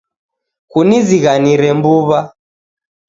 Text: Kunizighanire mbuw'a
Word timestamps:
Kunizighanire 0.71 1.69
mbuw'a 1.77 2.19